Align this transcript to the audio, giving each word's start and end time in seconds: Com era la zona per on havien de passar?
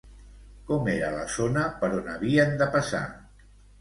Com 0.69 0.87
era 0.93 1.11
la 1.15 1.27
zona 1.35 1.65
per 1.83 1.91
on 1.99 2.09
havien 2.15 2.57
de 2.63 2.69
passar? 2.77 3.03